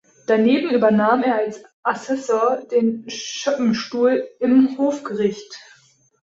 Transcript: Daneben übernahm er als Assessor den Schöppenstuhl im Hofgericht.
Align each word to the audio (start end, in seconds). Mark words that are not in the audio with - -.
Daneben 0.25 0.71
übernahm 0.71 1.21
er 1.21 1.35
als 1.35 1.63
Assessor 1.83 2.63
den 2.71 3.07
Schöppenstuhl 3.07 4.27
im 4.39 4.75
Hofgericht. 4.79 5.59